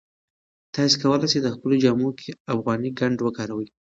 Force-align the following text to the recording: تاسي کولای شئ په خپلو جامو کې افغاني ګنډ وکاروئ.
تاسي 0.75 0.95
کولای 1.01 1.27
شئ 1.31 1.39
په 1.45 1.49
خپلو 1.55 1.75
جامو 1.83 2.09
کې 2.19 2.29
افغاني 2.53 2.89
ګنډ 2.99 3.17
وکاروئ. 3.21 3.67